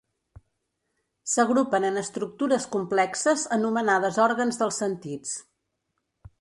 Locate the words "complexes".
2.77-3.45